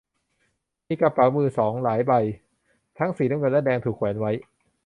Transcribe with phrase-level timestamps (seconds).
[0.87, 2.13] มีกระเป๋ามือสองหลายใบ
[2.97, 4.31] ทั้งสีน้ำเงินและแดง ถูกแขวนไว้